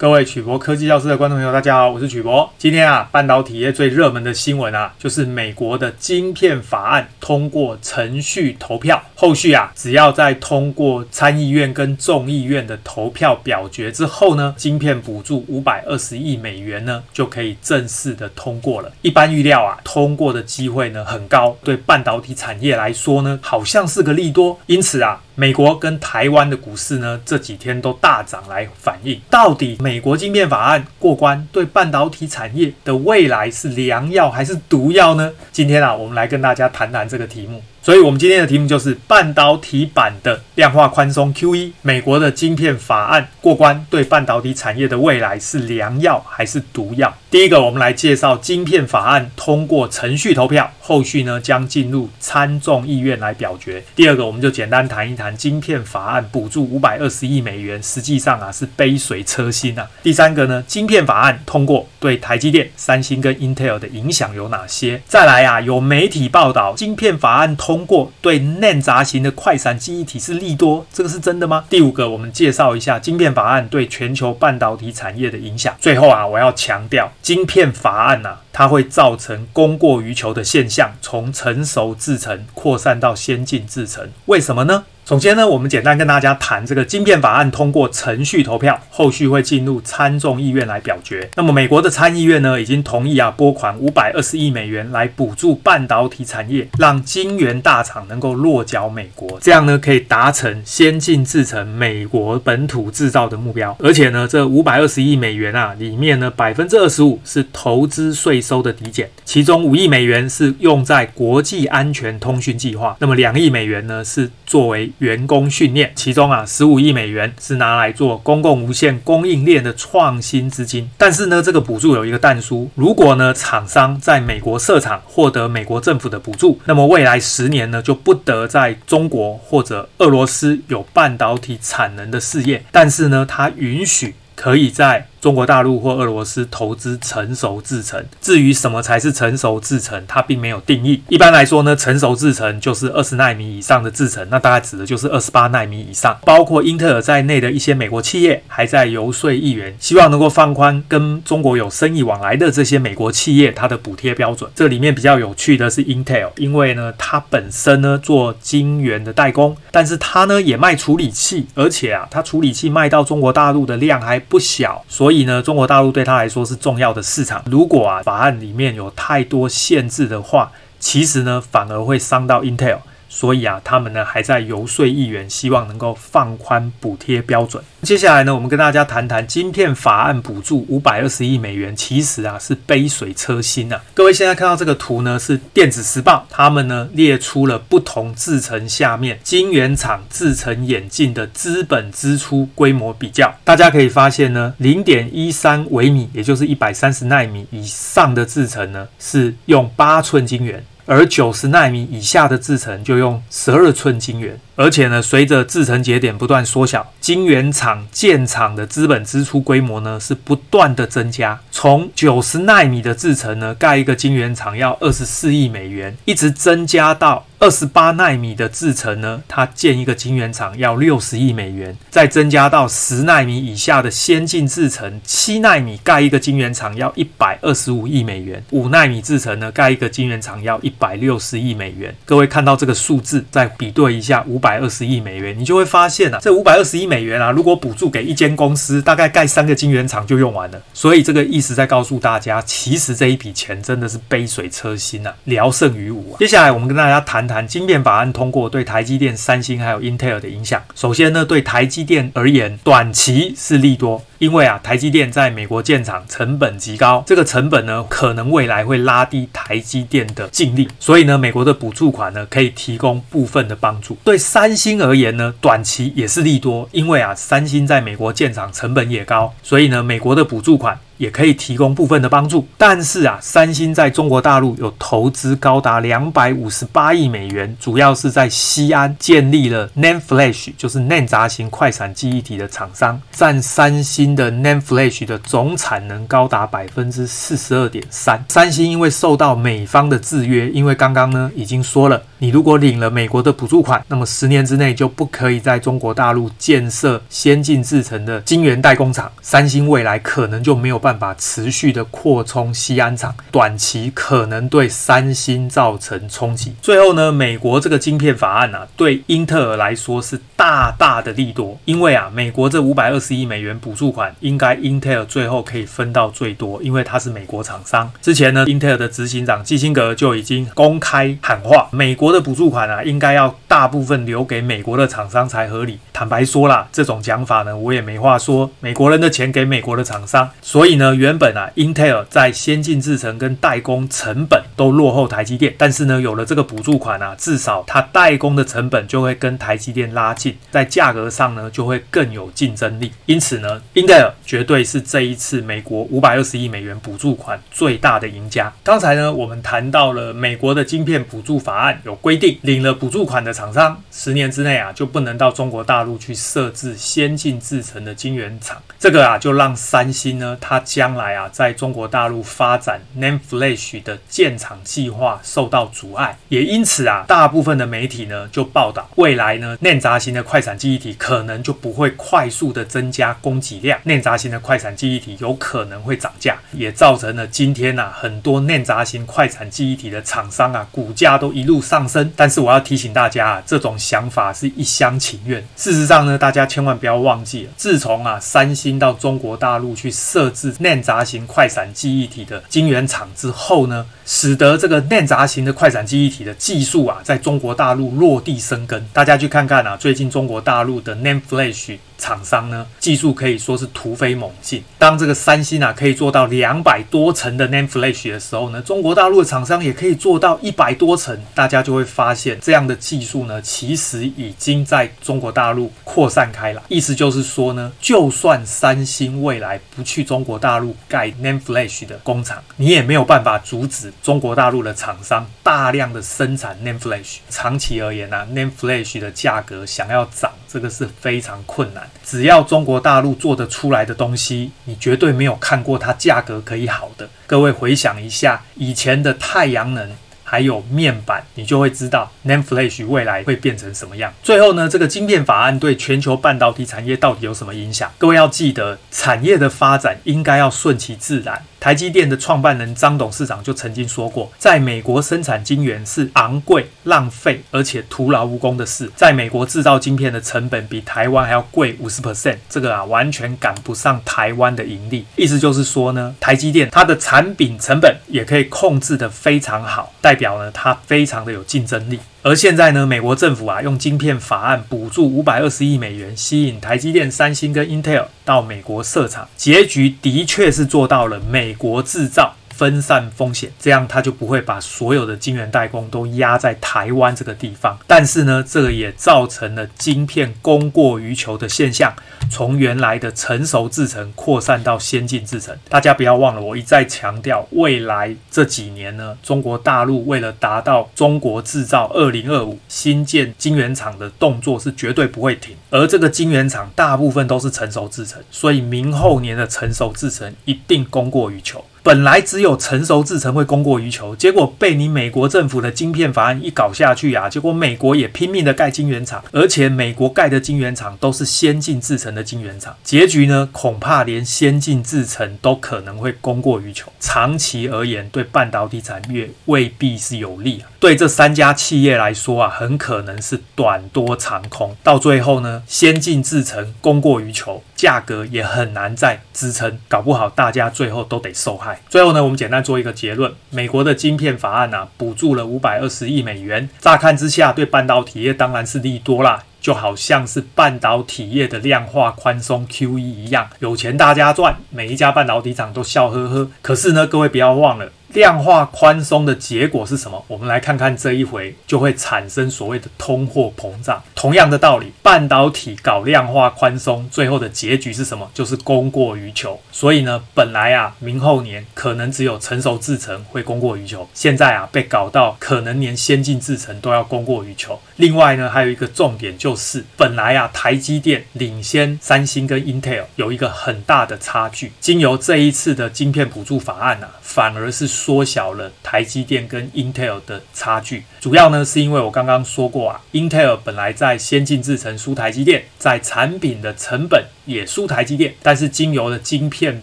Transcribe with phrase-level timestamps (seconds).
[0.00, 2.48] 各位曲博科技教室的观众朋友，大家好，我是曲博。
[2.56, 18.92] 今天啊，半导体业最热门的新闻啊，就是美国的晶片法案通过程序投票，后续啊，只要在通过参议院跟众议院的投票表决之后呢，晶片补助五百二十亿美元呢，就可以正式的通过了。
[19.02, 24.56] 一般预料啊，通过的机会呢很高，对半导体产业来说呢，好像是个利多。
[24.66, 35.32] 因此啊，美国跟台湾的股市呢，这几天都大涨来反映，到底美国晶片法案过关，对半导体产业的未来是良药还是毒药呢？
[35.52, 37.62] 今天啊，我们来跟大家谈谈这个题目。
[37.88, 47.16] 所以，我们今天的题目就是半导体版的量化宽松 QE，美国的晶片法案过关，对半导体产业的未来是良药还是毒药？
[47.30, 53.82] 第一个，我们来介绍晶片法案通过程序投票，后续呢将进入参众议院来表决。
[53.96, 59.88] 第二个，我们就简单谈一谈晶片法案补助五百二十亿美元，实际上啊是杯水车薪啊。
[60.02, 65.00] 第三个呢，晶片法案通过对台积电、三星跟 Intel 的影响有哪些？
[65.06, 71.64] 再来啊，有媒体报道晶片法案通通过对 NAND 杂型的快闪记忆体是利多，这个是真的吗？
[71.70, 75.76] 第五个，我们介绍一下晶片法案对全球半导体产业的影响。
[75.78, 84.82] 最后啊，我要强调，晶片法案啊，它会造成供过于求的现象，从成熟制程扩散到先进制程，为什么呢？
[85.08, 91.26] 首先呢，我们简单跟大家谈这个晶片法案通过程序投票，后续会进入参众议院来表决。
[91.34, 103.74] 那么美国的参议院呢，已经同意啊拨款五百二十亿美元来补助半导体产业，让晶圆大厂能够落脚美国，这样呢可以达成先进制成美国本土制造的目标。
[103.80, 120.88] 而且呢，这五百二十亿美元啊里面呢，百分之二十五是投资税收的抵减，其中五亿美元是用在国际安全通讯计划，那么两亿美元呢是作为员工训练，其中啊，十五亿美元是拿来做公共无线供应链的创新资金。
[120.96, 132.64] 但是呢，这个补助有一个但书，如果呢，厂商在美国设厂获得美国政府的补助，那么未来十年呢，就不得在中国或者俄罗斯有半导体产能的事业。
[132.70, 141.02] 但是呢，它允许可以在中国大陆或俄罗斯投资成熟制程，至于什么才是成熟制程，它并没有定义。
[141.08, 146.18] 一般来说呢，成熟制程就是二十纳米以上的制程，那大概指的就是二十八纳米以上。
[146.24, 154.50] 包括英特尔在内的一些美国企业还在游说议员，希望能够放宽跟中国有生意往来的这些美国企业它的补贴标准。
[154.54, 167.42] 这里面比较有趣的是 Intel，因为呢它本身呢做晶圆的代工，但是它呢也卖处理器，而且啊它处理器卖到中国大陆的量还不小，所所以呢，中国大陆对他来说是重要的市场。
[167.46, 172.76] 如果啊法案里面有太多限制的话，其实呢反而会伤到 Intel。
[173.08, 177.62] 所以啊，他们呢还在游说议员，希望能够放宽补贴标准。
[177.82, 183.80] 接下来呢，我们跟大家谈谈晶片法案补助五百二十亿美元，其实啊是杯水车薪啊。
[183.94, 193.32] 各位现在看到这个图呢，是电子时报，他们呢列出了不同制程下面晶圆厂制程演进的资本支出规模比较。
[193.44, 200.62] 大家可以发现呢，零点一三微米，也就是一百三十奈米以上的制程呢，是用八寸晶圆。
[200.88, 204.40] 而九十纳米以下的制程就用十二寸晶圆。
[204.58, 211.38] 而且呢，随着制程节点不断缩小，晶圆厂建厂的资本支出规模呢是不断的增加。
[211.52, 231.94] 从九十纳米的制程呢，盖一个晶圆厂要二十四亿美元，一直增加到二十八纳米的制程呢，它建一个晶圆厂要六十亿美元，再增加到十纳米以下的先进制程，七纳米盖一个晶圆厂要一百二十五亿美元，五纳米制程呢盖一个晶圆厂要一百六十亿美元。
[232.04, 234.47] 各位看到这个数字，再比对一下五百。
[234.48, 240.58] 百二十亿美元，你就会发现啊，这五百二十亿美元啊，如果补助给一间公司，大概盖三个晶圆厂就用完了。
[240.72, 246.16] 所以这个意思在告诉大家，其实这一笔钱真的是杯水车薪啊，聊胜于无啊。
[246.18, 250.62] 接下来我们跟大家谈谈晶片法案通过对台积电、三星还有 Intel 的影响。
[250.74, 254.02] 首先呢，对台积电而言，短期是利多。
[254.18, 263.96] 因为啊，台积电在美国建厂成本极高，这个成本呢，可能未来会拉低台积电的净利，所以呢，美国的补助款呢，可以提供部分的帮助。
[264.04, 272.46] 对三星而言呢，短期也是利多，因为啊，三星在美国建厂成本也高，所以呢，美国的补助款也可以提供部分的帮助。
[272.58, 288.22] 但是啊，三星在中国大陆有投资高达两百五十八亿美元，主要是在西安建立了 NAND Flash，就是 NAND 杂型快闪记忆体的厂商，占三星的 NAND Flash 的总产能高达百分之四十二点三。
[288.28, 299.10] 三星因为受到美方的制约，因为刚刚呢已经说了，你如果领了美国的补助款，那么十年之内就不可以在中国大陆建设先进制程的晶圆代工厂。
[299.22, 306.54] 三星未来可能就没有办办法持续的扩充西安厂，短期可能对三星造成冲击。
[306.62, 317.90] 最后呢，美国这个晶片法案啊，对英特尔来说是大大的利多，因为啊，美国这五百二十亿美元补助款，应该英特尔最后可以分到最多，因为它是美国厂商。
[318.00, 325.78] 之前呢，英特尔的执行长基辛格就已经公开喊话，美国的补助款啊，应该要大部分留给美国的厂商才合理。
[325.92, 342.90] 坦白说啦，这种讲法呢，我也没话说，美国人的钱给美国的厂商，所以呢，原本啊，英特尔在先进制程跟代工成本都落后台积电，但是呢，有了这个补助款啊，至少它代工的成本就会跟台积电拉近，在价格上呢，就会更有竞争力。
[343.06, 348.52] 因此呢，英特尔绝对是这一次美国五百二十亿美元补助款最大的赢家。
[348.62, 358.56] 刚才呢，我们谈到了美国的晶片补助法案有规定，领了补助款的厂商十年之内啊，就不能到中国大陆去设置先进制程的晶圆厂。
[358.78, 366.18] 这个啊，就让三星呢，它将来啊，在中国大陆发展 NAND Flash 的建厂计划受到阻碍。
[366.28, 382.12] 也因此啊，大部分的媒体呢，就报道未来呢，NAND 杂型的快闪记忆体可能就不会快速的增加供给量，NAND 杂型的快闪记忆体有可能会涨价，也造成了今天啊，很多 NAND 杂型快闪记忆体的厂商啊，股价都一路上升。
[382.14, 385.42] 但是我要提醒大家啊，这种想法是一厢情愿。
[385.56, 398.84] 事实上呢，大家千万不要忘记了，自从啊，三星到中国大陆去设置 NAND 杂型快闪记忆体的晶圆厂之后呢，使得这个 NAND 杂型的快闪记忆体的技术啊，在中国大陆落地生根。
[398.92, 404.62] 大家去看看啊，最近中国大陆的 NAND Flash 厂商呢，技术可以说是突飞猛进。
[404.78, 411.18] 当这个三星啊可以做到两百多层的 NAND Flash 的时候呢，中国大陆的厂商也可以做到一百多层。
[411.34, 416.62] 大家就会发现，这样的技术呢，其实已经在中国大陆扩散开来。
[416.68, 427.18] 意思就是说呢，就算三星未来不去中国大大陆盖 NAND Flash 的工厂，你也没有办法阻止中国大陆的厂商大量的生产 NAND Flash。
[427.28, 431.86] 长期而言呢，啊，NAND Flash 的价格想要涨，这个是非常困难。
[432.02, 437.06] 只要中国大陆做得出来的东西，你绝对没有看过它价格可以好的。
[437.26, 439.90] 各位回想一下以前的太阳能。
[440.30, 444.12] 还有面板，你就会知道 NAND Flash 未来会变成什么样。
[444.22, 447.90] 最后呢，这个晶片法案对全球半导体产业到底有什么影响？
[447.96, 451.42] 各位要记得，产业的发展应该要顺其自然。
[451.60, 458.90] 台积电的创办人张董事长就曾经说过，在美国生产晶圆是昂贵、浪费而且徒劳无功的事。
[458.94, 465.04] 在美国制造晶片的成本比台湾还要贵五十 percent，这个啊完全赶不上台湾的盈利。
[465.16, 471.98] 意思就是说呢，台积电它的产品成本也可以控制得非常好，代表呢它非常的有竞争力。
[472.28, 482.34] 而现在呢，美国政府啊用晶片法案补助五百二十亿美元，吸引台积电、三星跟 Intel 到美国设厂，结局的确是做到了美国制造。
[482.58, 487.78] 分散风险，这样他就不会把所有的晶圆代工都压在台湾这个地方。
[487.86, 491.94] 但是呢，这个也造成了晶片供过于求的现象，
[492.28, 495.56] 从原来的成熟制程扩散到先进制程。
[495.68, 505.54] 大家不要忘了，我一再强调，未来这几年呢，中国大陆为了达到中国制造二零二五新建晶圆厂的动作是绝对不会停。
[505.70, 511.64] 而这个晶圆厂大部分都是成熟制程，所以明后年的成熟制程一定供过于求。
[511.82, 526.92] 本来只有成熟制程会供过于求，结果被你美国政府的晶片法案一搞下去啊，结果美国也拼命的盖晶圆厂，而且美国盖的晶圆厂都是先进制程的晶圆厂，结局呢，恐怕连先进制程都可能会供过于求。
[527.00, 530.68] 长期而言，对半导体产业未必是有利啊。
[530.80, 534.76] 对这三家企业来说啊，很可能是短多长空。
[534.82, 541.80] 到最后呢，先进制程供过于求，价格也很难再支撑，搞不好大家最后都得受害。
[541.88, 549.44] 最后呢，我们简单做一个结论：美国的晶片法案啊，补助了五百二十亿美元，乍看之下对半导体业当然是利多啦。
[549.60, 556.48] 就好像是半导体业的量化宽松 QE 一样，有钱大家赚，每一家半导体厂都笑呵呵。
[556.62, 560.24] 可是呢，各位不要忘了，量化宽松的结果是什么？
[560.28, 564.02] 我们来看看这一回就会产生所谓的通货膨胀。
[564.14, 568.30] 同样的道理，半导体搞量化宽松，最后的结局是什么？
[568.32, 569.60] 就是供过于求。
[569.70, 577.78] 所以呢，本来啊，明后年可能只有成熟制程会供过于求，现在啊，被搞到可能连先进制程都要供过于求。
[577.96, 591.02] 另外呢，还有一个重点就是，本来啊，台积电领先三星跟 Intel 有一个很大的差距，经由这一次的晶片补助法案啊，反而是缩小了台积电跟 Intel 的差距。
[591.20, 599.82] 主要呢，是因为我刚刚说过啊，Intel 本来在先进制程输台积电，在产品的成本也输台积电，但是经由了晶片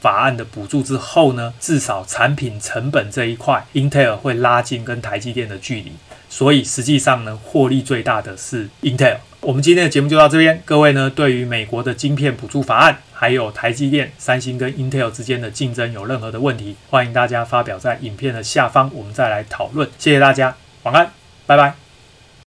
[0.00, 5.92] 法案的补助之后呢，至少产品成本这一块，Intel 会拉近跟台积电的距离。
[6.30, 9.18] 所以实际上呢，获利最大的是 Intel。
[9.40, 10.60] 我们今天的节目就到这边。
[10.64, 19.88] 各位呢，对于美国的晶片补助法案，还有台积电、三星跟 Intel 之间的竞争有任何的问题，欢迎大家发表在影片的下方，我们再来讨论。
[19.96, 21.10] 谢谢大家，晚安，
[21.46, 21.87] 拜拜。